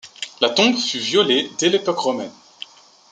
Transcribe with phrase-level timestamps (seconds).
[0.39, 2.31] La tombe fut violée dès l'époque romaine.